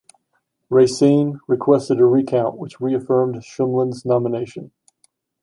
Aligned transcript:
Racine 0.71 1.41
requested 1.47 1.99
a 1.99 2.05
recount, 2.05 2.57
which 2.57 2.81
reaffirmed 2.81 3.35
Shumlin's 3.43 4.03
nomination. 4.03 4.71